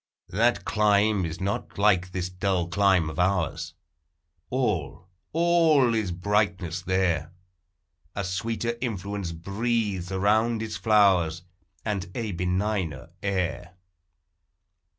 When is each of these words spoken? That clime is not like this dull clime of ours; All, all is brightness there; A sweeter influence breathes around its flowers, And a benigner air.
That 0.29 0.65
clime 0.65 1.27
is 1.27 1.39
not 1.39 1.77
like 1.77 2.09
this 2.11 2.27
dull 2.27 2.67
clime 2.69 3.07
of 3.07 3.19
ours; 3.19 3.75
All, 4.49 5.07
all 5.31 5.93
is 5.93 6.11
brightness 6.11 6.81
there; 6.81 7.31
A 8.15 8.23
sweeter 8.23 8.79
influence 8.81 9.31
breathes 9.31 10.11
around 10.11 10.63
its 10.63 10.75
flowers, 10.75 11.43
And 11.85 12.05
a 12.15 12.31
benigner 12.31 13.11
air. 13.21 13.75